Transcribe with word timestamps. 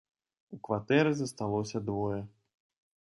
У 0.57 0.57
кватэры 0.67 1.11
засталося 1.19 1.77
двое. 1.91 2.21